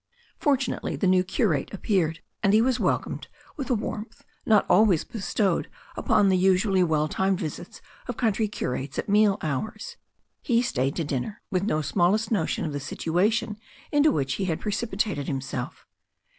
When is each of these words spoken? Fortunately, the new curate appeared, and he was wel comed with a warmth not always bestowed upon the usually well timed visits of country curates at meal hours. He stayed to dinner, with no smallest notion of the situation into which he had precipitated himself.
Fortunately, 0.39 0.95
the 0.95 1.05
new 1.05 1.23
curate 1.23 1.71
appeared, 1.71 2.21
and 2.41 2.53
he 2.53 2.61
was 2.63 2.79
wel 2.79 2.97
comed 2.97 3.27
with 3.55 3.69
a 3.69 3.75
warmth 3.75 4.23
not 4.47 4.65
always 4.67 5.03
bestowed 5.03 5.69
upon 5.95 6.29
the 6.29 6.37
usually 6.37 6.81
well 6.83 7.07
timed 7.07 7.39
visits 7.39 7.81
of 8.07 8.17
country 8.17 8.47
curates 8.47 8.97
at 8.97 9.07
meal 9.07 9.37
hours. 9.43 9.97
He 10.41 10.63
stayed 10.63 10.95
to 10.95 11.03
dinner, 11.03 11.43
with 11.51 11.61
no 11.65 11.83
smallest 11.83 12.31
notion 12.31 12.65
of 12.65 12.73
the 12.73 12.79
situation 12.79 13.57
into 13.91 14.11
which 14.11 14.33
he 14.41 14.45
had 14.45 14.59
precipitated 14.59 15.27
himself. 15.27 15.85